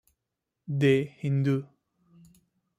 The 0.79 1.05
Hindu. 1.05 1.63